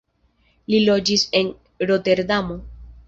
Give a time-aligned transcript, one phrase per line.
[0.73, 1.53] Li loĝis en
[1.93, 2.59] Roterdamo.